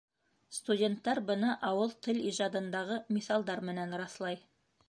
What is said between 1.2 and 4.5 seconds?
быны ауыҙ-тел ижадындағы миҫалдар менән раҫлай.